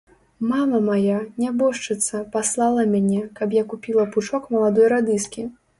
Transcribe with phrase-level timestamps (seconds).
[0.51, 5.51] Мама мая, нябожчыца, паслала мяне, каб я купіла пучок маладой радыскі.